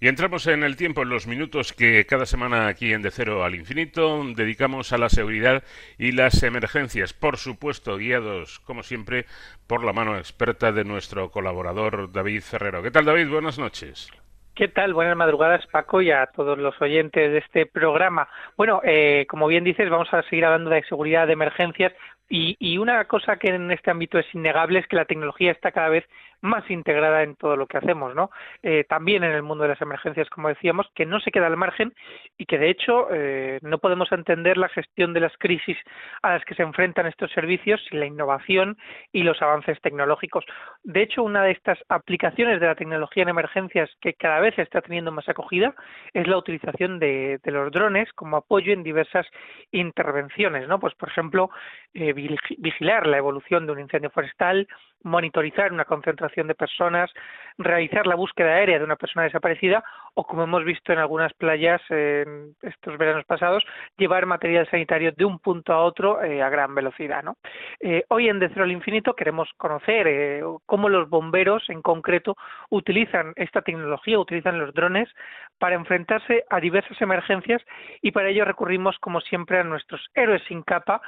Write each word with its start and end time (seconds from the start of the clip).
Y 0.00 0.06
entramos 0.06 0.46
en 0.46 0.62
el 0.62 0.76
tiempo, 0.76 1.02
en 1.02 1.08
los 1.08 1.26
minutos 1.26 1.72
que 1.72 2.06
cada 2.06 2.24
semana 2.24 2.68
aquí 2.68 2.92
en 2.92 3.02
De 3.02 3.10
Cero 3.10 3.42
al 3.42 3.56
Infinito 3.56 4.22
dedicamos 4.36 4.92
a 4.92 4.98
la 4.98 5.08
seguridad 5.08 5.64
y 5.98 6.12
las 6.12 6.40
emergencias, 6.44 7.12
por 7.12 7.36
supuesto 7.36 7.96
guiados, 7.96 8.60
como 8.60 8.84
siempre, 8.84 9.26
por 9.66 9.82
la 9.82 9.92
mano 9.92 10.16
experta 10.16 10.70
de 10.70 10.84
nuestro 10.84 11.32
colaborador 11.32 12.12
David 12.12 12.42
Ferrero. 12.42 12.80
¿Qué 12.80 12.92
tal, 12.92 13.06
David? 13.06 13.28
Buenas 13.28 13.58
noches. 13.58 14.08
¿Qué 14.54 14.68
tal? 14.68 14.94
Buenas 14.94 15.16
madrugadas, 15.16 15.66
Paco, 15.66 16.00
y 16.00 16.12
a 16.12 16.26
todos 16.26 16.58
los 16.58 16.80
oyentes 16.80 17.32
de 17.32 17.38
este 17.38 17.66
programa. 17.66 18.28
Bueno, 18.56 18.80
eh, 18.84 19.26
como 19.28 19.48
bien 19.48 19.64
dices, 19.64 19.90
vamos 19.90 20.14
a 20.14 20.22
seguir 20.22 20.44
hablando 20.44 20.70
de 20.70 20.84
seguridad 20.84 21.26
de 21.26 21.32
emergencias 21.32 21.92
y, 22.28 22.56
y, 22.60 22.78
una 22.78 23.04
cosa 23.06 23.36
que 23.36 23.48
en 23.48 23.70
este 23.72 23.90
ámbito 23.90 24.18
es 24.18 24.26
innegable 24.32 24.78
es 24.78 24.86
que 24.86 24.96
la 24.96 25.06
tecnología 25.06 25.50
está 25.50 25.72
cada 25.72 25.88
vez 25.88 26.04
más 26.40 26.68
integrada 26.70 27.22
en 27.22 27.36
todo 27.36 27.56
lo 27.56 27.66
que 27.66 27.78
hacemos, 27.78 28.14
¿no? 28.14 28.30
Eh, 28.62 28.84
también 28.88 29.24
en 29.24 29.32
el 29.32 29.42
mundo 29.42 29.62
de 29.62 29.70
las 29.70 29.82
emergencias, 29.82 30.28
como 30.30 30.48
decíamos, 30.48 30.86
que 30.94 31.06
no 31.06 31.20
se 31.20 31.30
queda 31.30 31.46
al 31.46 31.56
margen 31.56 31.94
y 32.36 32.46
que 32.46 32.58
de 32.58 32.70
hecho 32.70 33.08
eh, 33.12 33.58
no 33.62 33.78
podemos 33.78 34.10
entender 34.12 34.56
la 34.56 34.68
gestión 34.68 35.12
de 35.12 35.20
las 35.20 35.36
crisis 35.38 35.76
a 36.22 36.34
las 36.34 36.44
que 36.44 36.54
se 36.54 36.62
enfrentan 36.62 37.06
estos 37.06 37.30
servicios 37.32 37.80
sin 37.88 38.00
la 38.00 38.06
innovación 38.06 38.76
y 39.12 39.22
los 39.22 39.40
avances 39.42 39.80
tecnológicos. 39.80 40.44
De 40.82 41.02
hecho, 41.02 41.22
una 41.22 41.42
de 41.42 41.52
estas 41.52 41.78
aplicaciones 41.88 42.60
de 42.60 42.66
la 42.66 42.74
tecnología 42.74 43.22
en 43.22 43.28
emergencias 43.28 43.90
que 44.00 44.14
cada 44.14 44.40
vez 44.40 44.58
está 44.58 44.80
teniendo 44.80 45.12
más 45.12 45.28
acogida 45.28 45.74
es 46.12 46.26
la 46.26 46.38
utilización 46.38 46.98
de, 46.98 47.40
los 47.44 47.72
drones 47.72 48.12
como 48.12 48.36
apoyo 48.36 48.72
en 48.72 48.82
diversas 48.82 49.26
intervenciones, 49.72 50.68
¿no? 50.68 50.78
Pues 50.78 50.94
por 50.94 51.08
ejemplo, 51.08 51.50
eh, 51.94 52.12
vigilar 52.12 53.06
la 53.06 53.18
evolución 53.18 53.66
de 53.66 53.72
un 53.72 53.80
incendio 53.80 54.10
forestal, 54.10 54.68
monitorizar 55.02 55.72
una 55.72 55.84
concentración 55.84 56.46
de 56.46 56.54
personas, 56.54 57.10
realizar 57.56 58.06
la 58.06 58.14
búsqueda 58.14 58.50
aérea 58.50 58.78
de 58.78 58.84
una 58.84 58.96
persona 58.96 59.24
desaparecida 59.24 59.82
o, 60.14 60.24
como 60.24 60.44
hemos 60.44 60.64
visto 60.64 60.92
en 60.92 60.98
algunas 60.98 61.32
playas 61.34 61.80
en 61.90 62.54
estos 62.62 62.98
veranos 62.98 63.24
pasados, 63.24 63.64
llevar 63.96 64.26
material 64.26 64.68
sanitario 64.70 65.12
de 65.12 65.24
un 65.24 65.38
punto 65.38 65.72
a 65.72 65.84
otro 65.84 66.22
eh, 66.22 66.42
a 66.42 66.48
gran 66.48 66.74
velocidad. 66.74 67.22
Eh, 67.80 68.04
hoy 68.08 68.28
en 68.28 68.38
De 68.38 68.48
Cero 68.48 68.64
al 68.64 68.72
Infinito 68.72 69.14
queremos 69.14 69.48
conocer 69.56 70.06
eh, 70.08 70.42
cómo 70.66 70.88
los 70.88 71.08
bomberos 71.08 71.68
en 71.70 71.82
concreto 71.82 72.36
utilizan 72.70 73.32
esta 73.36 73.62
tecnología, 73.62 74.18
utilizan 74.18 74.58
los 74.58 74.74
drones 74.74 75.08
para 75.58 75.74
enfrentarse 75.74 76.44
a 76.50 76.60
diversas 76.60 77.00
emergencias 77.00 77.62
y 78.00 78.12
para 78.12 78.28
ello 78.28 78.44
recurrimos, 78.44 78.96
como 78.98 79.20
siempre, 79.20 79.58
a 79.58 79.64
nuestros 79.64 80.08
héroes 80.14 80.42
sin 80.46 80.62
capa, 80.62 81.00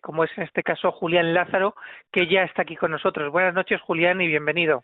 como 0.00 0.22
es 0.22 0.30
en 0.36 0.44
este 0.44 0.62
caso 0.62 0.92
Julián 0.92 1.34
Lázaro, 1.34 1.74
que 2.12 2.28
ya 2.28 2.44
está 2.44 2.62
aquí 2.62 2.76
con 2.76 2.92
nosotros 2.92 3.19
Buenas 3.28 3.54
noches, 3.54 3.80
Julián, 3.82 4.20
y 4.20 4.26
bienvenido. 4.26 4.82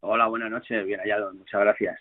Hola, 0.00 0.26
buenas 0.26 0.50
noches, 0.50 0.84
bien 0.84 1.00
hallado, 1.00 1.32
muchas 1.32 1.60
gracias. 1.60 1.98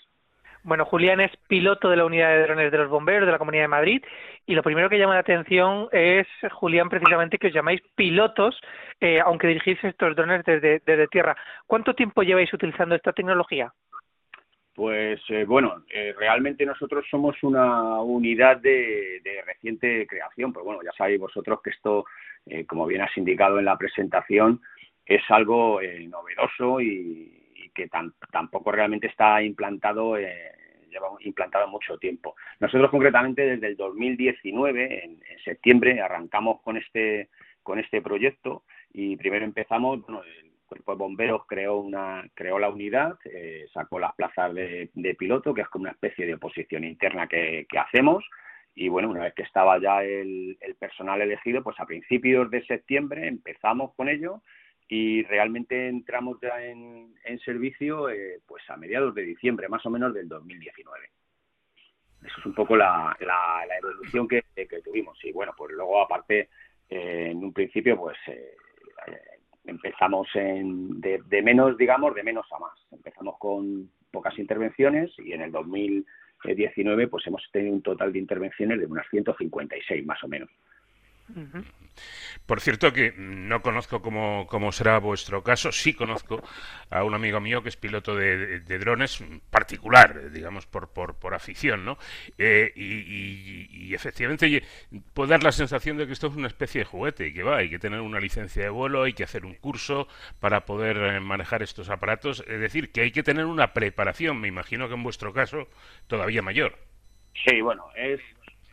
Bueno, 0.63 0.85
Julián 0.85 1.19
es 1.19 1.31
piloto 1.47 1.89
de 1.89 1.97
la 1.97 2.05
unidad 2.05 2.29
de 2.29 2.43
drones 2.43 2.71
de 2.71 2.77
los 2.77 2.89
bomberos 2.89 3.25
de 3.25 3.31
la 3.31 3.37
Comunidad 3.37 3.63
de 3.63 3.69
Madrid 3.69 4.03
y 4.45 4.55
lo 4.55 4.63
primero 4.63 4.89
que 4.89 4.97
llama 4.97 5.13
la 5.13 5.19
atención 5.19 5.89
es, 5.91 6.25
Julián, 6.51 6.89
precisamente 6.89 7.37
que 7.37 7.47
os 7.47 7.53
llamáis 7.53 7.81
pilotos, 7.95 8.59
eh, 8.99 9.19
aunque 9.19 9.47
dirigís 9.47 9.83
estos 9.83 10.15
drones 10.15 10.43
desde, 10.45 10.81
desde 10.85 11.07
tierra. 11.07 11.35
¿Cuánto 11.67 11.93
tiempo 11.93 12.23
lleváis 12.23 12.53
utilizando 12.53 12.95
esta 12.95 13.11
tecnología? 13.11 13.73
Pues 14.75 15.21
eh, 15.29 15.45
bueno, 15.45 15.83
eh, 15.93 16.15
realmente 16.17 16.65
nosotros 16.65 17.05
somos 17.09 17.35
una 17.43 18.01
unidad 18.01 18.57
de, 18.57 19.19
de, 19.23 19.41
reciente 19.45 20.07
creación, 20.07 20.51
pero 20.51 20.65
bueno, 20.65 20.81
ya 20.83 20.91
sabéis 20.97 21.19
vosotros 21.19 21.59
que 21.61 21.69
esto, 21.69 22.05
eh, 22.47 22.65
como 22.65 22.87
bien 22.87 23.01
has 23.01 23.15
indicado 23.15 23.59
en 23.59 23.65
la 23.65 23.77
presentación, 23.77 24.61
es 25.05 25.21
algo 25.29 25.81
eh, 25.81 26.07
novedoso 26.07 26.81
y, 26.81 27.39
que 27.73 27.87
tan, 27.87 28.13
tampoco 28.31 28.71
realmente 28.71 29.07
está 29.07 29.41
implantado, 29.41 30.15
eh, 30.17 30.51
lleva 30.91 31.07
implantado 31.21 31.67
mucho 31.67 31.97
tiempo. 31.97 32.35
Nosotros 32.59 32.91
concretamente 32.91 33.43
desde 33.45 33.67
el 33.67 33.75
2019, 33.75 35.03
en, 35.03 35.11
en, 35.27 35.39
septiembre, 35.43 35.99
arrancamos 35.99 36.61
con 36.61 36.77
este, 36.77 37.29
con 37.63 37.79
este 37.79 38.01
proyecto 38.01 38.63
y 38.93 39.17
primero 39.17 39.43
empezamos, 39.43 40.01
bueno, 40.05 40.21
el 40.23 40.51
Cuerpo 40.67 40.91
de 40.91 40.97
Bomberos 40.97 41.41
creó, 41.47 41.77
una, 41.77 42.23
creó 42.35 42.59
la 42.59 42.69
unidad, 42.69 43.17
eh, 43.25 43.65
sacó 43.73 43.99
las 43.99 44.13
plazas 44.13 44.53
de, 44.53 45.15
piloto, 45.17 45.53
que 45.53 45.61
es 45.61 45.67
como 45.69 45.83
una 45.83 45.91
especie 45.91 46.27
de 46.27 46.35
oposición 46.35 46.83
interna 46.83 47.27
que, 47.27 47.65
hacemos, 47.77 48.23
y 48.75 48.87
bueno, 48.87 49.09
una 49.09 49.21
vez 49.21 49.33
que 49.33 49.43
estaba 49.43 49.79
ya 49.79 50.03
el 50.03 50.57
personal 50.79 51.21
elegido, 51.21 51.63
pues 51.63 51.79
a 51.79 51.85
principios 51.85 52.49
de 52.49 52.65
septiembre 52.65 53.27
empezamos 53.27 53.93
con 53.95 54.09
ello 54.09 54.41
y 54.95 55.23
realmente 55.23 55.87
entramos 55.87 56.37
ya 56.39 56.63
en, 56.63 57.15
servicio 57.43 58.11
eh, 58.11 58.41
pues 58.45 58.61
a 58.69 58.77
mediados 58.77 59.15
de 59.15 59.23
diciembre, 59.23 59.67
más 59.67 59.83
o 59.87 59.89
menos 59.89 60.13
del 60.13 60.29
2019. 60.29 61.09
Eso 62.23 62.39
es 62.39 62.45
un 62.45 62.53
poco 62.53 62.77
la, 62.77 63.17
la, 63.19 63.65
la 63.67 63.77
evolución 63.79 64.27
que, 64.27 64.43
que, 64.53 64.81
tuvimos. 64.83 65.17
Y 65.25 65.31
bueno, 65.31 65.51
pues 65.57 65.71
luego 65.73 65.99
aparte, 65.99 66.49
eh, 66.87 67.29
en 67.31 67.43
un 67.43 67.51
principio, 67.51 67.97
pues 67.97 68.17
eh, 68.27 68.55
empezamos 69.65 70.27
en, 70.35 71.01
de, 71.01 71.23
de, 71.25 71.41
menos, 71.41 71.75
digamos, 71.75 72.13
de 72.13 72.21
menos 72.21 72.45
a 72.51 72.59
más. 72.59 72.79
Empezamos 72.91 73.39
con 73.39 73.89
pocas 74.11 74.37
intervenciones 74.37 75.11
y 75.17 75.33
en 75.33 75.41
el 75.41 75.51
2019 75.51 77.07
pues 77.07 77.25
hemos 77.25 77.41
tenido 77.51 77.73
un 77.73 77.81
total 77.81 78.13
de 78.13 78.19
intervenciones 78.19 78.79
de 78.79 78.85
unas 78.85 79.09
156 79.09 80.05
más 80.05 80.23
o 80.23 80.27
menos. 80.27 80.51
Uh 81.35 81.39
-huh. 81.39 81.65
Por 82.45 82.59
cierto 82.59 82.91
que 82.91 83.13
no 83.15 83.61
conozco 83.61 84.01
cómo, 84.01 84.47
cómo, 84.47 84.71
será 84.71 84.97
vuestro 84.99 85.43
caso, 85.43 85.71
sí 85.71 85.93
conozco 85.93 86.43
a 86.89 87.03
un 87.03 87.13
amigo 87.13 87.39
mío 87.39 87.63
que 87.63 87.69
es 87.69 87.77
piloto 87.77 88.15
de, 88.15 88.37
de, 88.37 88.59
de 88.59 88.79
drones 88.79 89.23
particular, 89.49 90.31
digamos, 90.31 90.65
por, 90.65 90.89
por, 90.91 91.15
por 91.15 91.33
afición, 91.33 91.85
¿no? 91.85 91.97
Eh, 92.37 92.71
y, 92.75 92.83
y, 92.83 93.67
y, 93.71 93.93
efectivamente 93.93 94.63
puede 95.13 95.31
dar 95.31 95.43
la 95.43 95.51
sensación 95.51 95.97
de 95.97 96.07
que 96.07 96.13
esto 96.13 96.27
es 96.27 96.35
una 96.35 96.47
especie 96.47 96.79
de 96.79 96.85
juguete 96.85 97.27
y 97.27 97.33
que 97.33 97.43
va, 97.43 97.57
hay 97.57 97.69
que 97.69 97.79
tener 97.79 98.01
una 98.01 98.19
licencia 98.19 98.63
de 98.63 98.69
vuelo, 98.69 99.03
hay 99.03 99.13
que 99.13 99.23
hacer 99.23 99.45
un 99.45 99.55
curso 99.55 100.07
para 100.39 100.65
poder 100.65 100.97
eh, 100.97 101.19
manejar 101.19 101.63
estos 101.63 101.89
aparatos, 101.89 102.43
es 102.47 102.59
decir, 102.59 102.91
que 102.91 103.01
hay 103.01 103.11
que 103.11 103.23
tener 103.23 103.45
una 103.45 103.73
preparación, 103.73 104.39
me 104.41 104.47
imagino 104.47 104.87
que 104.87 104.95
en 104.95 105.03
vuestro 105.03 105.31
caso 105.31 105.69
todavía 106.07 106.41
mayor. 106.41 106.77
Sí, 107.45 107.61
bueno, 107.61 107.85
es 107.95 108.19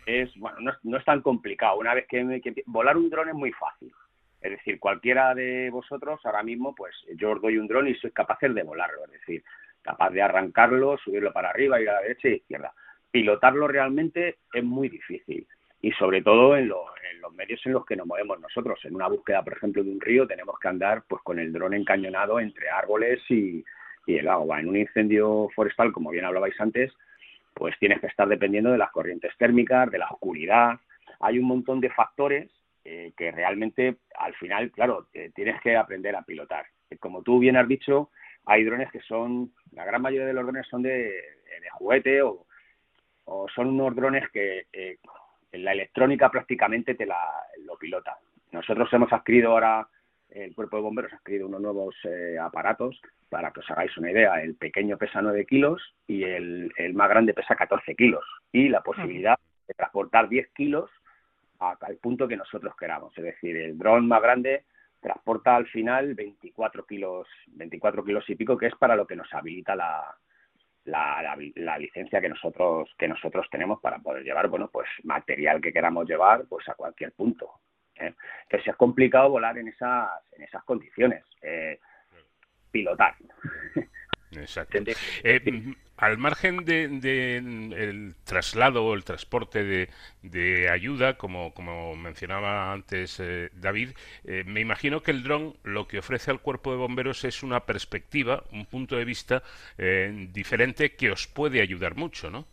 es, 0.06 0.34
bueno, 0.37 0.59
no, 0.61 0.72
no 0.83 0.97
es 0.97 1.05
tan 1.05 1.22
complicado. 1.22 1.78
Una 1.78 1.94
vez 1.94 2.06
que, 2.06 2.41
que, 2.43 2.62
volar 2.66 2.97
un 2.97 3.11
dron 3.11 3.28
es 3.28 3.34
muy 3.34 3.53
fácil. 3.53 3.93
Es 4.41 4.50
decir, 4.53 4.81
cualquiera 4.81 5.34
de 5.34 5.69
vosotros 5.71 6.21
ahora 6.25 6.43
mismo, 6.43 6.75
pues 6.75 6.94
yo 7.16 7.33
os 7.33 7.43
doy 7.43 7.59
un 7.59 7.69
dron 7.69 7.88
y 7.88 7.94
sois 7.94 8.12
capaces 8.12 8.55
de 8.55 8.62
volarlo. 8.62 9.05
Es 9.05 9.12
decir, 9.12 9.44
capaz 9.83 10.10
de 10.10 10.22
arrancarlo, 10.22 10.97
subirlo 10.99 11.33
para 11.33 11.50
arriba, 11.50 11.81
ir 11.81 11.91
a 11.91 11.94
la 11.94 12.00
derecha 12.03 12.28
y 12.28 12.34
izquierda. 12.34 12.72
Pilotarlo 13.10 13.69
realmente 13.69 14.39
es 14.53 14.65
muy 14.65 14.89
difícil. 14.89 15.47
Y 15.83 15.93
sobre 15.93 16.22
todo 16.22 16.56
en, 16.56 16.69
lo, 16.69 16.84
en 17.10 17.21
los 17.21 17.33
medios 17.34 17.60
en 17.65 17.72
los 17.72 17.84
que 17.84 17.97
nos 17.97 18.06
movemos 18.06 18.41
nosotros. 18.41 18.78
En 18.84 18.94
una 18.94 19.09
búsqueda, 19.09 19.43
por 19.43 19.55
ejemplo, 19.55 19.83
de 19.83 19.91
un 19.91 20.00
río, 20.00 20.27
tenemos 20.27 20.59
que 20.59 20.69
andar 20.69 21.05
pues 21.09 21.22
con 21.22 21.39
el 21.39 21.53
dron 21.53 21.75
encañonado 21.75 22.41
entre 22.41 22.69
árboles 22.69 23.21
y, 23.28 23.65
y 24.06 24.16
el 24.16 24.28
agua. 24.28 24.60
En 24.60 24.69
un 24.69 24.77
incendio 24.77 25.49
forestal, 25.55 25.93
como 25.93 26.10
bien 26.10 26.25
hablabais 26.25 26.59
antes, 26.60 26.93
pues 27.60 27.78
tienes 27.78 28.00
que 28.00 28.06
estar 28.06 28.26
dependiendo 28.26 28.72
de 28.72 28.78
las 28.78 28.91
corrientes 28.91 29.37
térmicas, 29.37 29.91
de 29.91 29.98
la 29.98 30.09
oscuridad. 30.09 30.81
Hay 31.21 31.38
un 31.38 31.44
montón 31.44 31.78
de 31.78 31.91
factores 31.91 32.50
eh, 32.87 33.12
que 33.15 33.31
realmente 33.32 33.98
al 34.19 34.34
final, 34.37 34.71
claro, 34.71 35.09
eh, 35.12 35.31
tienes 35.34 35.60
que 35.60 35.76
aprender 35.76 36.16
a 36.16 36.22
pilotar. 36.22 36.65
Como 36.98 37.22
tú 37.22 37.38
bien 37.38 37.59
has 37.59 37.69
dicho, 37.69 38.09
hay 38.47 38.65
drones 38.65 38.91
que 38.91 39.03
son, 39.03 39.53
la 39.72 39.84
gran 39.84 40.00
mayoría 40.00 40.28
de 40.28 40.32
los 40.32 40.44
drones 40.44 40.66
son 40.69 40.81
de, 40.81 41.12
juguete 41.72 42.22
o, 42.22 42.47
o, 43.26 43.47
son 43.54 43.69
unos 43.69 43.94
drones 43.94 44.27
que 44.31 44.65
eh, 44.72 44.97
la 45.53 45.72
electrónica 45.72 46.31
prácticamente 46.31 46.94
te 46.94 47.04
la, 47.04 47.21
lo 47.66 47.77
pilota. 47.77 48.16
Nosotros 48.53 48.91
hemos 48.94 49.12
adquirido 49.12 49.50
ahora 49.50 49.87
el 50.31 50.55
cuerpo 50.55 50.77
de 50.77 50.83
bomberos 50.83 51.13
ha 51.13 51.17
adquirido 51.17 51.47
unos 51.47 51.61
nuevos 51.61 51.95
eh, 52.05 52.39
aparatos 52.41 53.01
para 53.29 53.51
que 53.53 53.61
os 53.61 53.71
hagáis 53.71 53.97
una 53.97 54.11
idea. 54.11 54.43
El 54.43 54.55
pequeño 54.55 54.97
pesa 54.97 55.23
9 55.23 55.47
kilos 55.47 55.83
y 56.07 56.25
el, 56.25 56.73
el 56.77 56.95
más 56.95 57.09
grande 57.09 57.35
pesa 57.35 57.57
14 57.57 57.95
kilos. 57.95 58.25
Y 58.53 58.69
la 58.69 58.83
posibilidad 58.83 59.39
de 59.66 59.75
transportar 59.75 60.28
10 60.28 60.49
kilos 60.53 60.91
al 61.59 61.97
punto 61.97 62.27
que 62.27 62.37
nosotros 62.37 62.75
queramos. 62.77 63.16
Es 63.19 63.25
decir, 63.25 63.57
el 63.57 63.77
dron 63.77 64.09
más 64.09 64.22
grande 64.22 64.65
transporta 65.01 65.57
al 65.57 65.66
final 65.66 66.15
24 66.15 66.87
kilos, 66.87 67.28
24 67.49 68.04
kilos 68.04 68.28
y 68.28 68.34
pico, 68.34 68.57
que 68.57 68.66
es 68.66 68.75
para 68.77 68.97
lo 68.97 69.07
que 69.07 69.16
nos 69.16 69.33
habilita 69.33 69.75
la, 69.75 70.16
la, 70.84 71.22
la, 71.22 71.37
la, 71.57 71.78
licencia 71.78 72.21
que 72.21 72.28
nosotros 72.28 72.91
que 72.99 73.09
nosotros 73.09 73.47
tenemos 73.51 73.81
para 73.81 73.99
poder 73.99 74.22
llevar 74.22 74.49
bueno 74.49 74.69
pues 74.72 74.89
material 75.04 75.60
que 75.60 75.72
queramos 75.72 76.09
llevar 76.09 76.45
pues 76.49 76.69
a 76.69 76.75
cualquier 76.75 77.13
punto 77.13 77.51
¿eh? 78.01 78.15
que 78.49 78.61
si 78.61 78.71
es 78.71 78.77
complicado 78.77 79.31
volar 79.31 79.57
en 79.59 79.69
esas, 79.69 80.09
en 80.33 80.43
esas 80.43 80.65
condiciones, 80.65 81.25
eh, 81.43 81.79
pilotar. 82.71 83.15
Exacto. 84.33 84.79
Eh, 85.25 85.75
al 86.01 86.17
margen 86.17 86.65
de, 86.65 87.37
el 87.37 88.15
traslado 88.25 88.87
o 88.87 88.95
el 88.95 89.05
transporte 89.05 89.89
de, 90.23 90.69
ayuda, 90.71 91.19
como, 91.19 91.53
como, 91.53 91.95
mencionaba 91.95 92.73
antes 92.73 93.21
eh, 93.21 93.51
David, 93.53 93.91
eh, 94.25 94.45
me 94.47 94.61
imagino 94.61 95.03
que 95.03 95.11
el 95.11 95.23
dron 95.23 95.57
lo 95.63 95.87
que 95.87 95.99
ofrece 95.99 96.31
al 96.31 96.41
cuerpo 96.41 96.71
de 96.71 96.79
bomberos 96.79 97.25
es 97.25 97.43
una 97.43 97.67
perspectiva, 97.67 98.45
un 98.51 98.65
punto 98.65 98.97
de 98.97 99.05
vista 99.05 99.43
eh, 99.77 100.29
diferente 100.33 100.97
que 100.97 101.11
os 101.11 101.27
puede 101.27 101.61
ayudar 101.61 101.97
mucho, 101.97 102.31
¿no? 102.31 102.47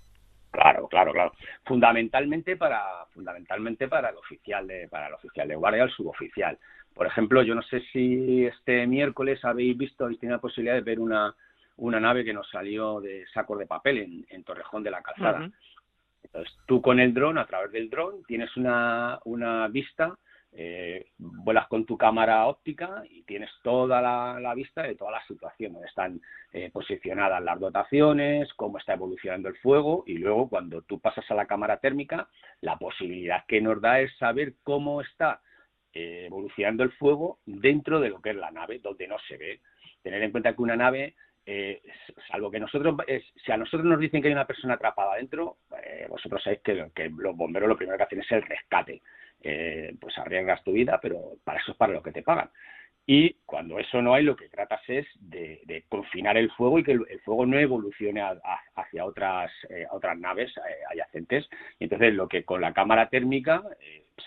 Claro, 0.57 0.87
claro, 0.87 1.11
claro. 1.13 1.33
Fundamentalmente 1.65 2.57
para, 2.57 3.05
fundamentalmente 3.13 3.87
para 3.87 4.09
el 4.09 4.17
oficial 4.17 4.65
de, 4.65 4.87
para 4.87 5.07
el 5.07 5.13
oficial 5.13 5.47
de 5.47 5.55
guardia, 5.55 5.83
el 5.83 5.91
suboficial. 5.91 6.57
Por 6.95 7.05
ejemplo, 7.05 7.43
yo 7.43 7.53
no 7.53 7.61
sé 7.61 7.81
si 7.91 8.43
este 8.43 8.87
miércoles 8.87 9.45
habéis 9.45 9.77
visto, 9.77 10.05
habéis 10.05 10.19
tenido 10.19 10.37
la 10.37 10.41
posibilidad 10.41 10.73
de 10.73 10.81
ver 10.81 10.99
una, 10.99 11.35
una 11.75 11.99
nave 11.99 12.25
que 12.25 12.33
nos 12.33 12.49
salió 12.49 12.99
de 12.99 13.27
sacos 13.27 13.59
de 13.59 13.67
papel 13.67 14.25
en, 14.29 14.43
Torrejón 14.43 14.81
de 14.81 14.89
la 14.89 15.03
Calzada. 15.03 15.47
Entonces, 16.23 16.57
tú 16.65 16.81
con 16.81 16.99
el 16.99 17.13
dron, 17.13 17.37
a 17.37 17.45
través 17.45 17.71
del 17.71 17.91
dron, 17.91 18.23
tienes 18.23 18.57
una, 18.57 19.19
una 19.25 19.67
vista, 19.67 20.17
eh, 20.59 21.11
vuelas 21.19 21.67
con 21.67 21.85
tu 21.85 21.99
cámara 21.99 22.47
óptica 22.47 23.03
y 23.11 23.21
tienes 23.21 23.51
toda 23.61 24.01
la, 24.01 24.53
vista 24.55 24.81
de 24.81 24.95
toda 24.95 25.11
la 25.11 25.23
situación, 25.27 25.73
donde 25.73 25.87
están 25.87 26.19
eh, 26.51 26.71
posicionadas 26.71 27.43
las 27.43 27.59
dotaciones, 27.59 28.51
cómo 28.55 28.79
está 28.79 28.93
evolucionando 28.93 29.49
el 29.49 29.57
fuego 29.57 30.03
y 30.07 30.17
luego 30.17 30.49
cuando 30.49 30.81
tú 30.81 30.99
pasas 30.99 31.29
a 31.29 31.35
la 31.35 31.45
cámara 31.45 31.77
térmica, 31.77 32.27
la 32.61 32.75
posibilidad 32.77 33.45
que 33.47 33.61
nos 33.61 33.79
da 33.79 33.99
es 33.99 34.17
saber 34.17 34.55
cómo 34.63 35.01
está 35.01 35.41
eh, 35.93 36.25
evolucionando 36.25 36.81
el 36.81 36.91
fuego 36.93 37.37
dentro 37.45 37.99
de 37.99 38.09
lo 38.09 38.19
que 38.19 38.31
es 38.31 38.35
la 38.35 38.49
nave, 38.49 38.79
donde 38.79 39.07
no 39.07 39.17
se 39.27 39.37
ve. 39.37 39.61
Tener 40.01 40.23
en 40.23 40.31
cuenta 40.31 40.55
que 40.55 40.61
una 40.63 40.75
nave 40.75 41.13
eh, 41.49 41.81
salvo 42.29 42.51
que 42.51 42.59
nosotros, 42.59 42.93
si 43.45 43.51
a 43.53 43.57
nosotros 43.57 43.85
nos 43.85 44.01
dicen 44.01 44.21
que 44.21 44.27
hay 44.27 44.33
una 44.33 44.45
persona 44.45 44.73
atrapada 44.73 45.13
adentro, 45.13 45.59
eh, 45.81 46.05
vosotros 46.09 46.43
sabéis 46.43 46.61
que, 46.61 47.09
los 47.09 47.37
bomberos 47.37 47.69
lo 47.69 47.77
primero 47.77 47.97
que 47.97 48.03
hacen 48.03 48.19
es 48.19 48.31
el 48.33 48.41
rescate. 48.41 49.01
Eh, 49.41 49.95
pues 49.99 50.17
arriesgas 50.17 50.63
tu 50.63 50.71
vida, 50.71 50.99
pero 51.01 51.33
para 51.43 51.59
eso 51.59 51.71
es 51.71 51.77
para 51.77 51.93
lo 51.93 52.01
que 52.01 52.11
te 52.11 52.23
pagan. 52.23 52.49
Y 53.05 53.35
cuando 53.45 53.79
eso 53.79 54.01
no 54.01 54.13
hay, 54.13 54.23
lo 54.23 54.35
que 54.35 54.49
tratas 54.49 54.81
es 54.89 55.07
de, 55.19 55.85
confinar 55.87 56.35
el 56.35 56.51
fuego 56.51 56.79
y 56.79 56.83
que 56.83 56.91
el, 56.91 57.21
fuego 57.23 57.45
no 57.45 57.57
evolucione 57.57 58.21
hacia 58.75 59.05
otras, 59.05 59.49
otras 59.91 60.17
naves 60.19 60.51
adyacentes. 60.91 61.47
Y 61.79 61.85
entonces, 61.85 62.13
lo 62.13 62.27
que 62.27 62.43
con 62.43 62.59
la 62.59 62.73
cámara 62.73 63.07
térmica 63.07 63.63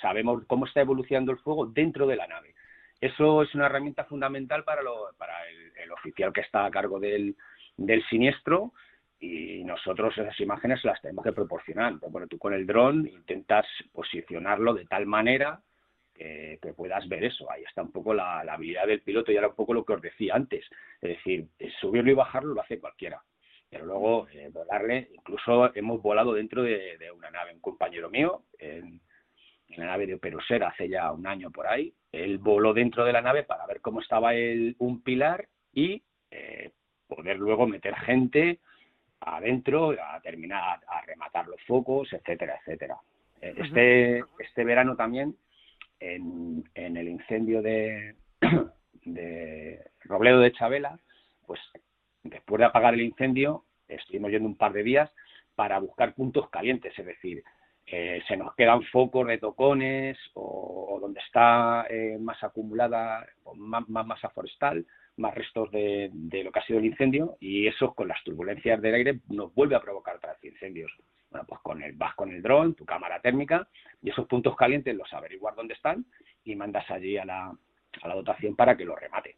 sabemos 0.01 0.45
cómo 0.47 0.67
está 0.67 0.81
evolucionando 0.81 1.33
el 1.33 1.39
fuego 1.39 1.67
dentro 1.67 2.07
de 2.07 2.17
la 2.17 2.27
nave. 2.27 2.55
Eso 3.01 3.43
es 3.43 3.55
una 3.55 3.67
herramienta 3.67 4.05
fundamental 4.05 4.63
para, 4.65 4.83
el, 4.83 5.93
oficial 5.93 6.33
que 6.33 6.43
está 6.43 6.67
a 6.67 6.71
cargo 6.71 7.01
del, 7.01 7.35
siniestro 8.11 8.73
y 9.21 9.63
nosotros 9.65 10.17
esas 10.17 10.39
imágenes 10.41 10.83
las 10.83 11.01
tenemos 11.03 11.25
que 11.25 11.33
proporcionar. 11.33 11.95
Bueno, 12.09 12.27
tú 12.27 12.39
con 12.39 12.55
el 12.55 12.67
dron 12.67 13.07
intentas 13.07 13.67
posicionarlo 13.93 14.73
de 14.73 14.87
tal 14.87 15.05
manera 15.05 15.61
que, 16.15 16.59
puedas 16.75 17.07
ver 17.09 17.25
eso. 17.25 17.51
Ahí 17.51 17.63
está 17.65 17.83
un 17.83 17.93
poco 17.93 18.15
la, 18.15 18.41
habilidad 18.41 18.87
del 18.87 19.03
piloto 19.03 19.31
y 19.31 19.37
era 19.37 19.49
un 19.49 19.55
poco 19.55 19.75
lo 19.75 19.85
que 19.85 19.93
os 19.93 20.03
decía 20.03 20.35
antes. 20.35 20.65
Es 21.01 21.11
decir, 21.17 21.47
subirlo 21.81 22.11
y 22.11 22.15
bajarlo 22.15 22.55
lo 22.55 22.63
hace 22.63 22.81
cualquiera. 22.81 23.23
Pero 23.69 23.87
luego 23.87 24.27
eh, 24.33 24.49
volarle, 24.51 25.11
incluso 25.15 25.75
hemos 25.77 26.03
volado 26.03 26.33
dentro 26.33 26.63
de, 26.63 26.97
una 27.15 27.31
nave. 27.31 27.53
Un 27.53 27.61
compañero 27.61 28.11
mío, 28.11 28.45
en, 28.59 29.01
en 29.69 29.81
la 29.81 29.87
nave 29.87 30.07
de 30.07 30.17
Perusera 30.17 30.69
hace 30.69 30.89
ya 30.89 31.13
un 31.13 31.27
año 31.27 31.51
por 31.51 31.67
ahí. 31.67 31.93
Él 32.11 32.39
voló 32.39 32.73
dentro 32.73 33.05
de 33.05 33.13
la 33.13 33.21
nave 33.21 33.45
para 33.45 33.67
ver 33.67 33.81
cómo 33.81 34.01
estaba 34.01 34.35
el, 34.35 34.77
un 34.79 35.03
pilar 35.03 35.49
y 35.73 36.03
eh, 36.31 36.71
poder 37.07 37.39
luego 37.39 37.67
meter 37.67 37.95
gente 37.97 38.61
adentro 39.21 39.91
a 39.91 40.21
terminar 40.21 40.81
a, 40.87 41.01
rematar 41.03 41.47
los 41.49 41.61
focos, 41.63 42.13
etcétera, 42.13 42.59
etcétera. 42.61 42.97
Eh, 43.41 43.55
este, 43.57 44.25
este 44.39 44.65
verano 44.65 44.97
también, 44.97 45.37
en, 45.99 46.65
en 46.75 46.97
el 46.97 47.09
incendio 47.09 47.63
de, 47.63 48.15
de 49.05 49.91
Robledo 50.05 50.41
de 50.41 50.53
Chabela, 50.53 50.99
pues 51.47 51.61
después 52.23 52.59
de 52.59 52.65
apagar 52.67 52.95
el 52.95 53.03
incendio, 53.03 53.65
estuvimos 53.89 54.31
yendo 54.31 54.49
un 54.49 54.57
par 54.57 54.73
de 54.73 54.83
días 54.83 55.11
para 55.55 55.79
buscar 55.79 56.15
puntos 56.15 56.49
calientes, 56.49 56.99
es 56.99 57.07
decir, 57.07 57.43
eh, 57.87 58.23
se 58.29 58.37
nos 58.37 58.55
quedan 58.55 58.83
focos 58.85 59.27
de 59.27 59.39
tocones 59.39 60.17
o, 60.35 60.99
donde 61.01 61.21
está 61.21 61.87
eh, 61.91 62.17
más 62.21 62.43
acumulada, 62.45 63.27
más, 63.57 63.89
masa 63.89 64.31
forestal, 64.31 64.87
más 65.21 65.35
restos 65.35 65.71
de, 65.71 66.11
lo 66.43 66.51
que 66.51 66.59
ha 66.59 66.67
sido 66.67 66.79
el 66.79 66.87
incendio 66.87 67.37
y 67.41 67.67
eso 67.67 67.95
con 67.95 68.09
las 68.09 68.23
turbulencias 68.25 68.81
del 68.81 68.95
aire 68.95 69.21
nos 69.29 69.55
vuelve 69.55 69.77
a 69.77 69.81
provocar 69.81 70.19
vez 70.21 70.45
incendios. 70.45 70.91
Bueno, 71.31 71.47
pues 71.47 71.61
con 71.61 71.83
el, 71.83 71.93
vas 71.93 72.15
con 72.17 72.31
el 72.33 72.43
dron, 72.43 72.75
tu 72.75 72.85
cámara 72.85 73.21
térmica 73.21 73.69
y 74.03 74.11
esos 74.11 74.27
puntos 74.27 74.57
calientes 74.57 74.97
los 74.97 75.13
averiguar 75.13 75.55
dónde 75.55 75.75
están 75.75 76.05
y 76.45 76.57
mandas 76.57 76.91
allí 76.91 77.19
a 77.19 77.25
la, 77.25 77.53
a 78.03 78.09
la 78.09 78.15
dotación 78.15 78.57
para 78.57 78.77
que 78.77 78.85
lo 78.85 78.97
remate. 78.97 79.37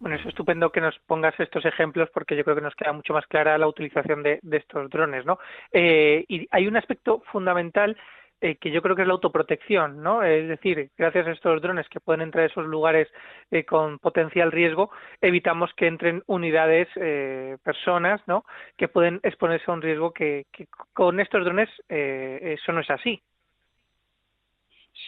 Bueno, 0.00 0.16
es 0.16 0.24
estupendo 0.26 0.70
que 0.70 0.80
nos 0.80 0.96
pongas 1.00 1.38
estos 1.40 1.64
ejemplos 1.64 2.08
porque 2.14 2.36
yo 2.36 2.44
creo 2.44 2.54
que 2.54 2.62
nos 2.62 2.76
queda 2.76 2.92
mucho 2.92 3.12
más 3.12 3.26
clara 3.26 3.58
la 3.58 3.66
utilización 3.66 4.22
de, 4.22 4.38
estos 4.52 4.88
drones, 4.90 5.26
¿no? 5.26 5.40
Eh, 5.72 6.24
y 6.28 6.46
hay 6.52 6.68
un 6.68 6.76
aspecto 6.76 7.22
fundamental 7.32 7.96
eh, 8.40 8.56
que 8.56 8.70
yo 8.70 8.82
creo 8.82 8.96
que 8.96 9.02
es 9.02 9.08
la 9.08 9.14
autoprotección, 9.14 10.02
¿no? 10.02 10.22
Es 10.22 10.48
decir, 10.48 10.90
gracias 10.96 11.26
a 11.26 11.32
estos 11.32 11.60
drones 11.62 11.88
que 11.88 12.00
pueden 12.00 12.22
entrar 12.22 12.44
a 12.44 12.48
esos 12.48 12.66
lugares 12.66 13.08
eh, 13.50 13.64
con 13.64 13.98
potencial 13.98 14.52
riesgo, 14.52 14.90
evitamos 15.20 15.72
que 15.74 15.86
entren 15.86 16.22
unidades, 16.26 16.88
personas, 17.62 18.20
¿no? 18.26 18.44
Que 18.76 18.88
pueden 18.88 19.20
exponerse 19.22 19.70
a 19.70 19.74
un 19.74 19.82
riesgo 19.82 20.12
que, 20.12 20.46
con 20.92 21.20
estos 21.20 21.44
drones 21.44 21.68
eso 21.88 22.72
no 22.72 22.80
es 22.80 22.90
así. 22.90 23.22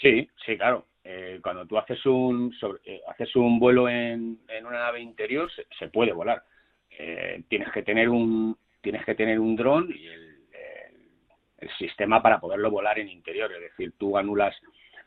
Sí, 0.00 0.29
sí, 0.44 0.56
claro. 0.56 0.87
Eh, 1.03 1.41
cuando 1.43 1.67
tú 1.67 1.79
haces 1.79 2.05
un 2.05 2.55
eh, 2.85 3.00
haces 3.09 3.35
un 3.35 3.59
vuelo 3.59 3.88
en, 3.88 4.38
una 4.61 4.79
nave 4.79 5.00
interior 5.00 5.50
se, 5.79 5.88
puede 5.88 6.12
volar 6.12 6.44
eh, 6.91 7.43
tienes 7.49 7.73
que 7.73 7.83
tener 7.83 8.11
un 8.11 8.55
tienes 8.83 9.03
que 9.06 9.15
tener 9.15 9.41
un 9.41 9.56
dron 9.56 9.88
y 9.91 10.06
el, 10.06 10.30
sistema 11.79 12.23
para 12.23 12.41
poderlo 12.41 12.71
volar 12.71 12.99
en 12.99 13.09
interior 13.09 13.53
es 13.53 13.61
decir 13.61 13.93
tú 13.99 14.17
anulas 14.17 14.55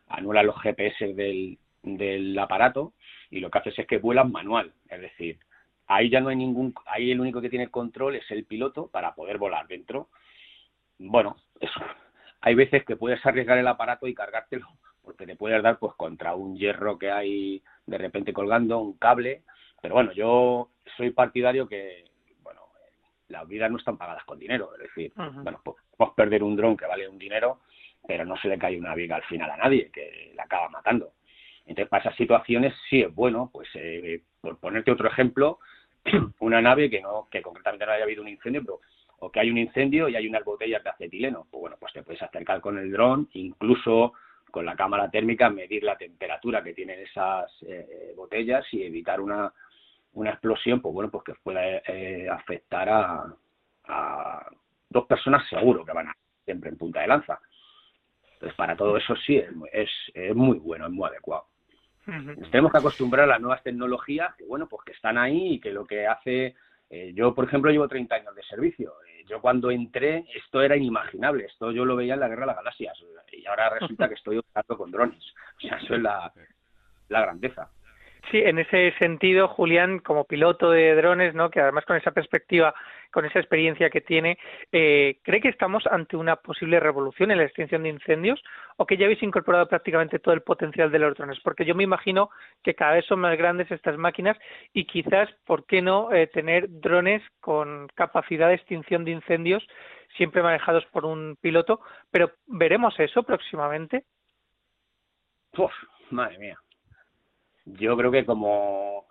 anulas 0.07 0.45
los 0.45 0.61
GPS 0.61 1.13
del, 1.13 1.57
del 1.81 2.38
aparato 2.38 2.94
y 3.29 3.39
lo 3.39 3.50
que 3.50 3.59
haces 3.59 3.79
es 3.79 3.88
que 3.88 3.97
vuelas 3.97 4.29
manual 4.29 4.73
es 4.89 5.01
decir 5.01 5.39
ahí 5.88 6.09
ya 6.09 6.19
no 6.19 6.29
hay 6.29 6.35
ningún 6.35 6.73
ahí 6.85 7.11
el 7.11 7.19
único 7.19 7.41
que 7.41 7.50
tiene 7.50 7.69
control 7.69 8.15
es 8.15 8.29
el 8.31 8.45
piloto 8.45 8.88
para 8.88 9.15
poder 9.15 9.38
volar 9.38 9.67
dentro. 9.67 10.09
Bueno 11.00 11.38
eso 11.59 11.81
hay 12.41 12.55
veces 12.55 12.83
que 12.85 12.95
puedes 12.95 13.25
arriesgar 13.25 13.57
el 13.57 13.67
aparato 13.67 14.07
y 14.07 14.13
cargártelo 14.13 14.67
porque 15.03 15.25
te 15.25 15.35
puedes 15.35 15.61
dar 15.61 15.79
pues 15.79 15.94
contra 15.95 16.35
un 16.35 16.55
hierro 16.55 16.97
que 16.97 17.11
hay 17.11 17.61
de 17.85 17.97
repente 17.97 18.33
colgando, 18.33 18.79
un 18.79 18.97
cable, 18.97 19.44
pero 19.81 19.95
bueno, 19.95 20.13
yo 20.13 20.69
soy 20.95 21.11
partidario 21.11 21.67
que, 21.67 22.05
las 23.33 23.47
vidas 23.47 23.69
no 23.69 23.77
están 23.77 23.97
pagadas 23.97 24.24
con 24.24 24.39
dinero, 24.39 24.71
es 24.75 24.83
decir, 24.83 25.12
bueno, 25.15 25.59
pues, 25.63 25.77
podemos 25.97 26.15
perder 26.15 26.44
un 26.44 26.55
dron 26.55 26.77
que 26.77 26.86
vale 26.86 27.10
un 27.10 27.17
dinero, 27.17 27.60
pero 28.07 28.24
no 28.25 28.38
se 28.38 28.48
le 28.48 28.57
cae 28.57 28.77
una 28.77 28.96
viga 28.96 29.17
al 29.17 29.24
final 29.24 29.50
a 29.50 29.57
nadie, 29.57 29.89
que 29.91 30.31
la 30.36 30.43
acaba 30.43 30.69
matando. 30.69 31.12
Entonces, 31.65 31.89
para 31.89 32.01
esas 32.01 32.15
situaciones 32.15 32.74
sí 32.89 33.01
es 33.01 33.13
bueno, 33.13 33.50
pues 33.51 33.67
eh, 33.75 34.22
por 34.39 34.57
ponerte 34.60 34.91
otro 34.91 35.07
ejemplo, 35.07 35.60
una 36.39 36.62
nave 36.62 36.89
que 36.89 37.01
no, 37.01 37.27
que 37.31 37.41
concretamente 37.41 37.86
no 37.86 37.91
haya 37.91 38.03
habido 38.03 38.22
un 38.22 38.27
incendio, 38.27 38.62
pero 38.62 38.79
o 39.19 39.31
que 39.31 39.39
hay 39.39 39.50
un 39.50 39.57
incendio 39.57 40.10
y 40.10 40.17
hay 40.17 40.27
unas 40.27 40.43
botellas 40.43 40.84
de 40.84 40.89
acetileno, 40.89 41.48
pues 41.50 41.62
bueno, 41.62 41.77
pues 41.79 41.93
te 41.93 42.03
puedes 42.03 42.22
acercar 42.22 42.60
con 42.60 42.77
el 42.77 42.91
dron, 42.91 43.29
incluso 43.34 44.13
con 44.51 44.65
la 44.65 44.75
cámara 44.75 45.10
térmica 45.10 45.50
medir 45.50 45.84
la 45.84 45.98
temperatura 45.98 46.62
que 46.62 46.74
tienen 46.74 47.00
esas 47.00 47.50
eh, 47.65 48.13
botellas 48.17 48.65
y 48.74 48.84
evitar 48.84 49.22
una, 49.22 49.51
una 50.13 50.32
explosión, 50.32 50.82
pues 50.82 50.93
bueno, 50.93 51.10
pues 51.10 51.24
que 51.24 51.34
pueda 51.41 51.62
eh, 51.65 52.27
afectar 52.29 52.89
a, 52.89 53.36
dos 54.89 55.05
personas 55.08 55.48
seguro 55.50 55.84
que 55.84 55.91
van 55.91 56.08
a 56.08 56.15
siempre 56.46 56.70
en 56.70 56.77
punta 56.77 57.01
de 57.01 57.08
lanza. 57.08 57.39
Entonces, 58.34 58.55
para 58.55 58.75
todo 58.75 58.96
eso 58.98 59.15
sí, 59.25 59.41
es, 59.72 59.89
es, 60.13 60.36
muy 60.36 60.60
bueno, 60.60 60.86
es 60.86 60.91
muy 60.91 61.10
adecuado. 61.10 61.48
tenemos 62.51 62.72
que 62.72 62.77
acostumbrar 62.77 63.25
a 63.25 63.34
las 63.34 63.41
nuevas 63.41 63.63
tecnologías, 63.63 64.36
que 64.36 64.46
bueno, 64.46 64.67
pues 64.67 64.84
que 64.86 64.91
están 64.91 65.17
ahí 65.17 65.53
y 65.53 65.60
que 65.60 65.72
lo 65.72 65.86
que 65.86 66.08
hace... 66.08 66.55
Eh, 66.89 67.12
yo, 67.15 67.34
por 67.34 67.46
ejemplo, 67.46 67.72
llevo 67.72 67.88
30 67.88 68.15
años 68.15 68.36
de 68.36 68.43
servicio 68.43 68.93
yo 69.27 69.41
cuando 69.41 69.72
entré 69.72 70.25
esto 70.36 70.62
era 70.62 70.75
inimaginable, 70.75 71.46
esto 71.46 71.72
yo 71.72 71.86
lo 71.86 71.96
veía 71.96 72.15
en 72.15 72.20
la 72.20 72.27
Guerra 72.27 72.41
de 72.41 72.48
las 72.48 72.58
Galaxias 72.58 72.98
y 73.32 73.46
ahora 73.46 73.70
resulta 73.70 74.08
que 74.08 74.15
estoy 74.15 74.38
operando 74.38 74.77
con 74.77 74.91
drones, 74.91 75.24
o 75.58 75.62
sea, 75.62 75.77
eso 75.77 75.96
es 75.96 76.01
la, 76.01 76.32
grandeza. 77.10 77.70
Sí, 78.33 78.41
en 78.43 78.57
ese 78.57 78.91
sentido, 78.97 79.47
Julián, 79.47 79.99
como 79.99 80.25
piloto 80.25 80.71
de 80.71 80.95
drones, 80.95 81.35
¿no? 81.35 81.51
que 81.51 81.59
además 81.59 81.85
con 81.85 81.97
esa 81.97 82.09
perspectiva, 82.09 82.73
con 83.11 83.25
esa 83.25 83.37
experiencia 83.37 83.91
que 83.91 84.01
tiene, 84.01 84.39
eh, 84.71 85.19
¿cree 85.21 85.39
que 85.39 85.49
estamos 85.49 85.85
ante 85.85 86.17
una 86.17 86.37
posible 86.37 86.79
revolución 86.79 87.29
en 87.29 87.37
la 87.37 87.43
extinción 87.43 87.83
de 87.83 87.89
incendios 87.89 88.43
o 88.77 88.87
que 88.87 88.97
ya 88.97 89.05
habéis 89.05 89.21
incorporado 89.21 89.67
prácticamente 89.67 90.17
todo 90.17 90.33
el 90.33 90.41
potencial 90.41 90.91
de 90.91 90.97
los 90.97 91.15
drones? 91.15 91.39
Porque 91.43 91.63
yo 91.63 91.75
me 91.75 91.83
imagino 91.83 92.31
que 92.63 92.73
cada 92.73 92.93
vez 92.93 93.05
son 93.05 93.19
más 93.19 93.37
grandes 93.37 93.69
estas 93.69 93.99
máquinas 93.99 94.35
y 94.73 94.85
quizás, 94.85 95.29
¿por 95.45 95.67
qué 95.67 95.83
no 95.83 96.11
eh, 96.11 96.25
tener 96.25 96.65
drones 96.67 97.21
con 97.39 97.87
capacidad 97.93 98.47
de 98.47 98.55
extinción 98.55 99.05
de 99.05 99.11
incendios 99.11 99.63
siempre 100.17 100.41
manejados 100.41 100.83
por 100.87 101.05
un 101.05 101.37
piloto? 101.39 101.81
Pero 102.09 102.31
¿veremos 102.47 102.99
eso 102.99 103.21
próximamente? 103.21 104.05
Uf, 105.55 105.71
madre 106.09 106.39
mía 106.39 106.57
yo 107.65 107.96
creo 107.98 108.12
que 108.12 108.25
como 108.25 109.05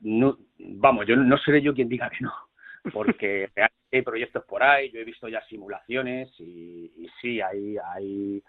vamos, 0.00 1.06
yo 1.06 1.16
no 1.16 1.38
seré 1.38 1.62
yo 1.62 1.74
quien 1.74 1.88
diga 1.88 2.10
que 2.10 2.24
no, 2.24 2.32
porque 2.92 3.48
hay 3.92 4.02
proyectos 4.02 4.44
por 4.44 4.62
ahí, 4.62 4.90
yo 4.90 5.00
he 5.00 5.04
visto 5.04 5.28
ya 5.28 5.42
simulaciones 5.46 6.32
y, 6.38 6.92
y 6.96 7.08
sí, 7.20 7.40
hay, 7.40 7.76
hay, 7.78 8.42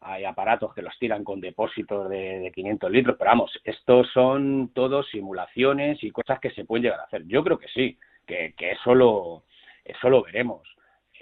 hay 0.00 0.24
aparatos 0.24 0.74
que 0.74 0.82
los 0.82 0.96
tiran 0.98 1.24
con 1.24 1.40
depósitos 1.40 2.08
de, 2.10 2.40
de 2.40 2.52
500 2.52 2.90
litros, 2.90 3.16
pero 3.18 3.30
vamos, 3.30 3.58
estos 3.64 4.10
son 4.12 4.70
todos 4.74 5.08
simulaciones 5.10 6.02
y 6.02 6.10
cosas 6.10 6.40
que 6.40 6.50
se 6.50 6.64
pueden 6.64 6.84
llegar 6.84 7.00
a 7.00 7.04
hacer. 7.04 7.24
Yo 7.26 7.42
creo 7.42 7.58
que 7.58 7.68
sí, 7.68 7.98
que, 8.26 8.54
que 8.56 8.72
eso, 8.72 8.94
lo, 8.94 9.44
eso 9.84 10.10
lo 10.10 10.22
veremos. 10.22 10.62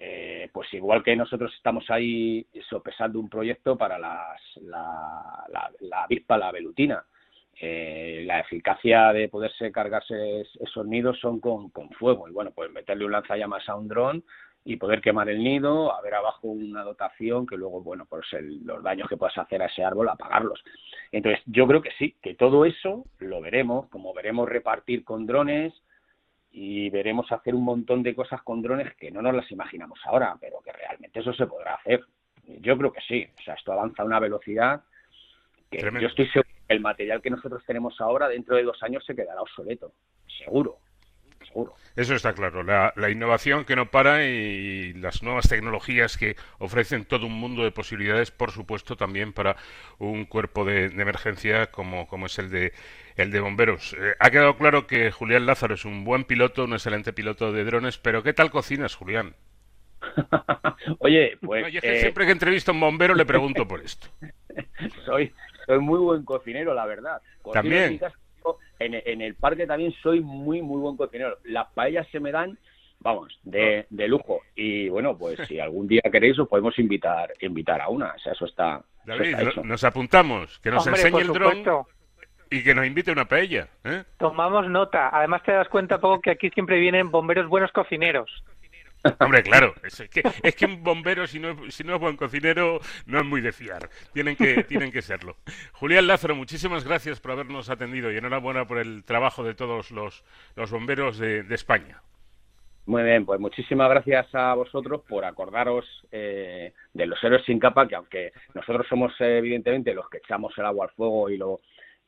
Eh, 0.04 0.50
pues 0.52 0.72
igual 0.74 1.04
que 1.04 1.14
nosotros 1.14 1.54
estamos 1.54 1.88
ahí 1.88 2.44
sopesando 2.68 3.20
un 3.20 3.28
proyecto 3.28 3.78
para 3.78 4.00
las, 4.00 4.40
la, 4.62 5.44
la, 5.48 5.70
la 5.78 6.02
avispa, 6.02 6.36
la 6.36 6.50
velutina, 6.50 7.04
eh, 7.60 8.24
la 8.26 8.40
eficacia 8.40 9.12
de 9.12 9.28
poderse 9.28 9.70
cargarse 9.70 10.42
esos 10.60 10.86
nidos 10.86 11.18
son 11.20 11.40
con, 11.40 11.70
con 11.70 11.90
fuego. 11.90 12.28
Y 12.28 12.32
bueno, 12.32 12.50
pues 12.54 12.70
meterle 12.70 13.04
un 13.04 13.12
lanzallamas 13.12 13.68
a 13.68 13.76
un 13.76 13.88
dron 13.88 14.24
y 14.64 14.76
poder 14.76 15.00
quemar 15.00 15.28
el 15.28 15.42
nido, 15.42 15.94
haber 15.94 16.14
abajo 16.14 16.48
una 16.48 16.84
dotación 16.84 17.46
que 17.46 17.56
luego, 17.56 17.82
bueno, 17.82 18.06
pues 18.08 18.26
los 18.64 18.82
daños 18.82 19.08
que 19.08 19.16
puedas 19.16 19.36
hacer 19.38 19.60
a 19.60 19.66
ese 19.66 19.84
árbol, 19.84 20.08
apagarlos. 20.08 20.62
Entonces, 21.10 21.42
yo 21.46 21.66
creo 21.66 21.82
que 21.82 21.90
sí, 21.98 22.16
que 22.22 22.34
todo 22.34 22.64
eso 22.64 23.04
lo 23.18 23.40
veremos, 23.40 23.88
como 23.88 24.14
veremos 24.14 24.48
repartir 24.48 25.04
con 25.04 25.26
drones 25.26 25.74
y 26.52 26.90
veremos 26.90 27.30
hacer 27.32 27.54
un 27.54 27.64
montón 27.64 28.02
de 28.02 28.14
cosas 28.14 28.42
con 28.42 28.62
drones 28.62 28.94
que 28.96 29.10
no 29.10 29.20
nos 29.20 29.34
las 29.34 29.50
imaginamos 29.50 29.98
ahora, 30.04 30.36
pero 30.40 30.60
que 30.60 30.72
realmente 30.72 31.20
eso 31.20 31.32
se 31.32 31.46
podrá 31.46 31.74
hacer. 31.74 32.04
Yo 32.60 32.76
creo 32.78 32.92
que 32.92 33.00
sí, 33.00 33.26
o 33.38 33.42
sea, 33.42 33.54
esto 33.54 33.72
avanza 33.72 34.02
a 34.02 34.06
una 34.06 34.20
velocidad 34.20 34.82
que 35.70 35.78
yo 35.80 36.06
estoy 36.06 36.28
seguro 36.28 36.51
el 36.72 36.80
material 36.80 37.22
que 37.22 37.30
nosotros 37.30 37.62
tenemos 37.66 38.00
ahora 38.00 38.28
dentro 38.28 38.56
de 38.56 38.64
dos 38.64 38.82
años 38.82 39.04
se 39.06 39.14
quedará 39.14 39.40
obsoleto, 39.40 39.92
seguro. 40.44 40.78
Seguro. 41.46 41.74
Eso 41.96 42.14
está 42.14 42.32
claro, 42.32 42.62
la, 42.62 43.10
innovación 43.10 43.64
que 43.64 43.76
no 43.76 43.90
para 43.90 44.24
y 44.24 44.92
las 44.94 45.22
nuevas 45.22 45.48
tecnologías 45.48 46.16
que 46.16 46.36
ofrecen 46.58 47.04
todo 47.04 47.26
un 47.26 47.34
mundo 47.34 47.64
de 47.64 47.72
posibilidades, 47.72 48.30
por 48.30 48.52
supuesto, 48.52 48.96
también 48.96 49.32
para 49.32 49.56
un 49.98 50.24
cuerpo 50.24 50.64
de, 50.64 50.86
emergencia 50.86 51.70
como, 51.70 52.06
como, 52.06 52.26
es 52.26 52.38
el 52.38 52.48
de, 52.48 52.72
el 53.16 53.30
de 53.30 53.40
bomberos. 53.40 53.94
Eh, 53.94 54.14
ha 54.20 54.30
quedado 54.30 54.56
claro 54.56 54.86
que 54.86 55.10
Julián 55.10 55.44
Lázaro 55.44 55.74
es 55.74 55.84
un 55.84 56.04
buen 56.04 56.24
piloto, 56.24 56.64
un 56.64 56.74
excelente 56.74 57.12
piloto 57.12 57.52
de 57.52 57.64
drones, 57.64 57.98
pero 57.98 58.22
¿qué 58.22 58.32
tal 58.32 58.50
cocinas, 58.50 58.94
Julián? 58.94 59.34
Oye, 60.98 61.36
pues... 61.40 61.74
Eh, 61.82 62.00
siempre 62.00 62.26
que 62.26 62.32
entrevisto 62.32 62.70
a 62.70 62.74
un 62.74 62.80
bombero 62.80 63.14
le 63.14 63.26
pregunto 63.26 63.66
por 63.66 63.80
esto. 63.80 64.08
soy, 65.04 65.32
soy 65.72 65.80
muy 65.80 65.98
buen 65.98 66.24
cocinero, 66.24 66.74
la 66.74 66.86
verdad. 66.86 67.22
también. 67.52 68.00
En, 68.78 69.22
el 69.22 69.34
parque 69.36 69.66
también 69.66 69.92
soy 70.02 70.20
muy, 70.20 70.60
muy 70.60 70.80
buen 70.80 70.96
cocinero. 70.96 71.38
Las 71.44 71.68
paellas 71.72 72.06
se 72.10 72.18
me 72.18 72.32
dan, 72.32 72.58
vamos, 72.98 73.38
de, 73.44 73.86
de 73.88 74.08
lujo. 74.08 74.40
Y 74.56 74.88
bueno, 74.88 75.16
pues 75.16 75.38
si 75.46 75.60
algún 75.60 75.86
día 75.86 76.02
queréis, 76.10 76.38
os 76.38 76.48
podemos 76.48 76.76
invitar, 76.78 77.32
invitar 77.40 77.80
a 77.80 77.88
una. 77.88 78.12
O 78.14 78.18
sea, 78.18 78.32
eso 78.32 78.46
está. 78.46 78.82
David, 79.04 79.36
nos 79.64 79.84
apuntamos, 79.84 80.58
que 80.58 80.70
nos 80.70 80.86
enseñe 80.86 81.20
el 81.20 81.28
dron 81.28 81.84
y 82.50 82.62
que 82.62 82.74
nos 82.74 82.86
invite 82.86 83.10
a 83.10 83.14
una 83.14 83.24
paella. 83.24 83.68
¿eh? 83.84 84.04
Tomamos 84.18 84.68
nota. 84.68 85.08
Además, 85.12 85.42
te 85.42 85.52
das 85.52 85.68
cuenta 85.68 85.98
poco 85.98 86.20
que 86.20 86.32
aquí 86.32 86.50
siempre 86.50 86.78
vienen 86.78 87.10
bomberos 87.10 87.48
buenos 87.48 87.72
cocineros. 87.72 88.44
Hombre, 89.18 89.42
claro, 89.42 89.74
es 89.82 90.08
que, 90.10 90.22
es 90.42 90.54
que 90.54 90.66
un 90.66 90.82
bombero, 90.82 91.26
si 91.26 91.40
no, 91.40 91.56
si 91.70 91.82
no 91.84 91.94
es 91.94 92.00
buen 92.00 92.16
cocinero, 92.16 92.80
no 93.06 93.18
es 93.18 93.24
muy 93.24 93.40
de 93.40 93.52
fiar. 93.52 93.88
Tienen 94.12 94.36
que, 94.36 94.64
tienen 94.64 94.92
que 94.92 95.02
serlo. 95.02 95.36
Julián 95.72 96.06
Lázaro, 96.06 96.36
muchísimas 96.36 96.84
gracias 96.84 97.20
por 97.20 97.32
habernos 97.32 97.68
atendido 97.68 98.12
y 98.12 98.16
enhorabuena 98.16 98.66
por 98.66 98.78
el 98.78 99.04
trabajo 99.04 99.42
de 99.42 99.54
todos 99.54 99.90
los, 99.90 100.24
los 100.56 100.70
bomberos 100.70 101.18
de, 101.18 101.42
España. 101.52 102.00
Muy 102.86 103.02
bien, 103.02 103.26
pues 103.26 103.38
muchísimas 103.38 103.90
gracias 103.90 104.34
a 104.34 104.54
vosotros 104.54 105.02
por 105.08 105.24
acordaros 105.24 105.84
eh, 106.10 106.72
de 106.92 107.06
los 107.06 107.22
héroes 107.22 107.44
sin 107.44 107.58
capa, 107.58 107.86
que 107.86 107.94
aunque 107.94 108.32
nosotros 108.54 108.86
somos 108.88 109.12
eh, 109.20 109.38
evidentemente 109.38 109.94
los 109.94 110.08
que 110.08 110.18
echamos 110.18 110.56
el 110.56 110.64
agua 110.64 110.86
al 110.86 110.92
fuego 110.92 111.28
y 111.28 111.36
lo, 111.36 111.60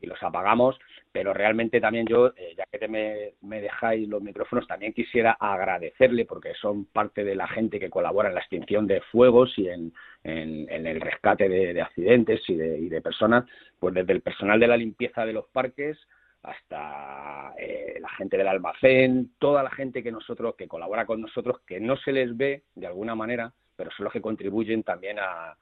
y 0.04 0.06
los 0.06 0.23
apagamos, 0.23 0.78
pero 1.12 1.32
realmente 1.32 1.80
también 1.80 2.06
yo, 2.06 2.28
eh, 2.37 2.54
ya 2.56 2.64
que 2.66 2.88
me, 2.88 3.34
me, 3.42 3.61
dejáis 3.61 4.08
los 4.08 4.23
micrófonos, 4.23 4.66
también 4.66 4.92
quisiera 4.92 5.32
agradecerle, 5.32 6.25
porque 6.25 6.54
son 6.54 6.87
parte 6.87 7.25
de 7.25 7.34
la 7.34 7.49
gente 7.49 7.80
que 7.80 7.90
colabora 7.90 8.28
en 8.28 8.34
la 8.34 8.40
extinción 8.40 8.87
de 8.87 9.00
fuegos 9.00 9.52
y 9.58 9.68
en, 9.68 9.92
en, 10.23 10.87
el 10.87 11.00
rescate 11.00 11.49
de, 11.49 11.80
accidentes 11.80 12.40
y 12.49 12.54
de, 12.54 12.78
y 12.78 12.88
de, 12.88 13.00
personas, 13.00 13.44
pues 13.78 13.94
desde 13.94 14.12
el 14.12 14.23
personal 14.23 14.61
de 14.61 14.68
la 14.68 14.76
limpieza 14.76 15.26
de 15.26 15.32
los 15.32 15.46
parques 15.49 15.99
hasta 16.42 17.54
eh, 17.58 17.99
la 18.00 18.08
gente 18.11 18.37
del 18.37 18.49
almacén, 18.49 19.32
toda 19.38 19.62
la 19.62 19.70
gente 19.70 20.02
que 20.02 20.12
nosotros, 20.12 20.54
que 20.56 20.68
colabora 20.68 21.06
con 21.06 21.23
nosotros, 21.23 21.61
que 21.66 21.80
no 21.80 21.96
se 21.96 22.12
les 22.12 22.37
ve 22.37 22.64
de 22.75 22.87
alguna 22.87 23.14
manera, 23.14 23.52
pero 23.76 23.90
son 23.92 24.04
los 24.04 24.12
que 24.12 24.20
contribuyen 24.20 24.82
también 24.82 25.18
a, 25.18 25.56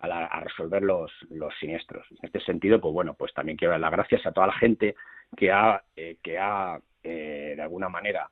a, 0.00 0.40
resolver 0.40 0.82
los, 0.82 1.10
los, 1.30 1.54
siniestros. 1.58 2.06
En 2.10 2.18
este 2.22 2.40
sentido, 2.40 2.80
pues 2.80 2.92
bueno, 2.92 3.14
pues 3.14 3.32
también 3.32 3.56
quiero 3.56 3.72
dar 3.72 3.80
las 3.80 3.92
gracias 3.92 4.26
a 4.26 4.32
toda 4.32 4.48
la 4.48 4.52
gente 4.54 4.94
que 5.36 5.50
ha, 5.50 5.82
eh, 5.96 6.16
que 6.22 6.38
ha 6.38 6.78
eh, 7.02 7.54
de 7.56 7.62
alguna 7.62 7.88
manera 7.88 8.28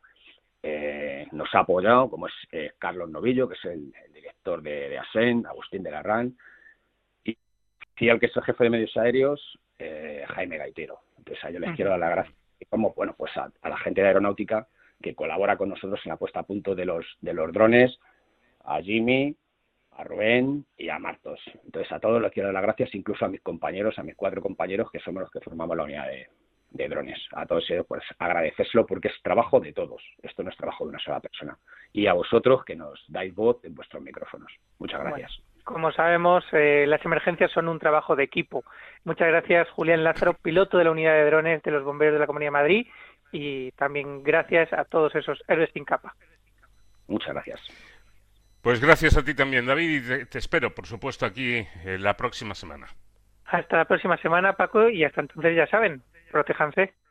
eh, 0.62 1.26
nos 1.33 1.54
ha 1.54 1.61
apoyado, 1.61 2.11
como 2.11 2.26
es 2.26 2.35
Carlos 2.78 3.11
Novillo, 3.11 3.49
que 3.49 3.54
es 3.54 3.64
el, 3.64 3.92
director 4.12 4.62
de, 4.62 4.90
de, 4.90 4.99
ASEN, 4.99 5.47
Agustín 5.47 5.83
de 5.83 5.90
Larrán, 5.90 6.37
y, 7.25 8.09
al 8.09 8.19
que 8.19 8.26
es 8.26 8.37
el 8.37 8.42
jefe 8.42 8.64
de 8.64 8.71
medios 8.71 8.97
aéreos, 8.97 9.59
Jaime 10.28 10.59
Gaitero. 10.59 11.00
Entonces 11.19 11.45
a 11.45 11.49
ellos 11.49 11.61
les 11.61 11.76
quiero 11.76 11.90
dar 11.90 12.00
las 12.00 12.11
gracias. 12.11 12.37
Como, 12.69 12.95
bueno, 12.95 13.14
pues 13.16 13.37
a, 13.37 13.50
a, 13.61 13.69
la 13.69 13.76
gente 13.78 14.00
de 14.00 14.09
aeronáutica 14.09 14.69
que 15.02 15.14
colabora 15.14 15.57
con 15.57 15.69
nosotros 15.69 16.00
en 16.04 16.11
la 16.11 16.16
puesta 16.16 16.40
a 16.40 16.45
punto 16.45 16.75
de 16.76 16.85
los, 16.85 17.04
de 17.21 17.35
los 17.35 17.52
drones, 17.52 17.99
a 18.64 18.81
Jimmy, 18.81 19.37
a 19.96 20.04
Rubén 20.04 20.64
y 20.76 20.88
a 20.88 20.99
Martos. 20.99 21.40
Entonces 21.64 21.90
a 21.92 22.00
todos 22.00 22.20
les 22.20 22.32
quiero 22.32 22.49
dar 22.49 22.54
las 22.54 22.62
gracias, 22.62 22.94
incluso 22.94 23.25
a 23.25 23.28
mis 23.28 23.40
compañeros, 23.40 23.99
a 23.99 24.02
mis 24.02 24.16
cuatro 24.16 24.40
compañeros 24.40 24.90
que 24.90 25.00
somos 25.00 25.22
los 25.22 25.30
que 25.30 25.40
formamos 25.40 25.76
la 25.76 25.84
unidad 25.84 26.06
de, 26.08 26.28
drones. 26.88 27.18
A 27.32 27.44
todos 27.46 27.68
ellos, 27.70 27.87
pues 27.87 28.02
agradecérselo 28.18 28.87
porque 28.87 29.08
es 29.08 29.22
trabajo 29.22 29.61
de 29.61 29.72
todos. 29.72 30.02
Esto 30.22 30.42
no 30.42 30.50
es 30.50 30.56
trabajo 30.56 30.84
de 30.84 30.90
una 30.90 30.99
sola 30.99 31.20
persona. 31.20 31.56
Y 31.92 32.06
a 32.06 32.14
vosotros 32.14 32.64
que 32.64 32.75
nos 32.75 33.04
dais 33.08 33.34
voz 33.34 33.62
en 33.64 33.75
vuestros 33.75 34.02
micrófonos. 34.02 34.50
Muchas 34.78 35.00
gracias. 35.00 35.30
como 35.64 35.92
sabemos, 35.92 36.44
eh, 36.52 36.87
las 36.88 37.04
emergencias 37.04 37.52
son 37.52 37.68
un 37.68 37.78
trabajo 37.78 38.16
de 38.16 38.25
equipo. 38.25 38.64
Muchas 39.04 39.28
gracias, 39.28 39.68
Julián 39.70 40.02
Lázaro, 40.02 40.32
piloto 40.34 40.78
de 40.78 40.84
la 40.84 40.90
unidad 40.90 41.12
de 41.12 41.26
drones 41.26 41.62
de 41.62 41.70
los 41.70 41.84
bomberos 41.84 42.14
de 42.14 42.20
la 42.20 42.26
Comunidad 42.26 42.49
de 42.49 42.52
Madrid. 42.52 42.87
Y 43.32 43.70
también 43.72 44.22
gracias 44.22 44.72
a 44.72 44.84
todos 44.84 45.14
esos 45.14 45.42
héroes 45.49 45.70
sin 45.72 45.84
capa. 45.84 46.14
Muchas 47.06 47.34
gracias. 47.34 47.91
Pues 48.62 48.81
gracias 48.81 49.16
a 49.16 49.25
ti 49.25 49.35
también, 49.35 49.66
David, 49.66 49.90
y 49.90 50.25
te, 50.26 50.38
espero, 50.38 50.73
por 50.73 50.87
supuesto, 50.87 51.26
aquí 51.26 51.66
eh, 51.85 51.99
la 51.99 52.16
próxima 52.16 52.54
semana. 52.54 52.87
Hasta 53.47 53.76
la 53.76 53.85
próxima 53.87 54.16
semana, 54.19 54.52
Paco, 54.52 54.88
y 54.88 55.02
hasta 55.02 55.21
entonces 55.21 55.57
ya 55.57 55.66
saben, 55.66 56.00
protéjanse. 56.31 56.95